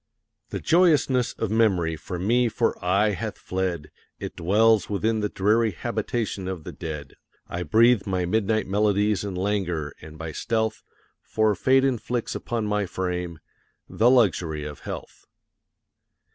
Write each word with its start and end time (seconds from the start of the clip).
The 0.49 0.59
joyousness 0.59 1.33
of 1.33 1.51
Memory 1.51 1.95
from 1.95 2.25
me 2.25 2.49
for 2.49 2.75
aye 2.83 3.11
hath 3.11 3.37
fled; 3.37 3.91
It 4.19 4.35
dwells 4.35 4.89
within 4.89 5.19
the 5.19 5.29
dreary 5.29 5.69
habitation 5.73 6.47
of 6.47 6.63
the 6.63 6.71
dead; 6.71 7.13
I 7.47 7.61
breathe 7.61 8.07
my 8.07 8.25
midnight 8.25 8.65
melodies 8.65 9.23
in 9.23 9.35
languor 9.35 9.93
and 10.01 10.17
by 10.17 10.31
stealth, 10.31 10.81
For 11.21 11.53
Fate 11.53 11.85
inflicts 11.85 12.33
upon 12.33 12.65
my 12.65 12.87
frame 12.87 13.41
the 13.87 14.09
luxury 14.09 14.63
of 14.63 14.79
health. 14.79 15.27